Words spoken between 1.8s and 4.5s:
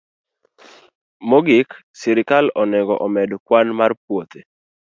sirkal onego omed kwan mar puothe